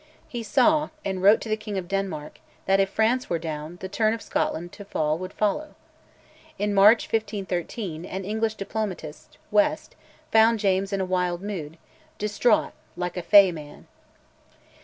He 0.27 0.41
saw, 0.41 0.89
and 1.05 1.21
wrote 1.21 1.41
to 1.41 1.47
the 1.49 1.55
King 1.55 1.77
of 1.77 1.87
Denmark, 1.87 2.39
that, 2.65 2.79
if 2.79 2.89
France 2.89 3.29
were 3.29 3.37
down, 3.37 3.77
the 3.81 3.87
turn 3.87 4.15
of 4.15 4.21
Scotland 4.23 4.71
to 4.71 4.83
fall 4.83 5.15
would 5.19 5.31
follow. 5.31 5.75
In 6.57 6.73
March 6.73 7.03
1513, 7.05 8.03
an 8.05 8.25
English 8.25 8.55
diplomatist, 8.55 9.37
West, 9.51 9.95
found 10.31 10.57
James 10.57 10.91
in 10.91 11.01
a 11.01 11.05
wild 11.05 11.43
mood, 11.43 11.77
distraught 12.17 12.73
"like 12.97 13.15
a 13.15 13.21
fey 13.21 13.51
man." 13.51 13.85